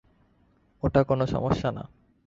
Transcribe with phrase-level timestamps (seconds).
[0.83, 1.83] ওটা কোনো সমস্যা না।